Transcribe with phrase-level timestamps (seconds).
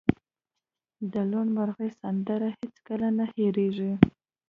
[1.11, 3.93] د لوون مرغۍ سندره هیڅکله نه هیریږي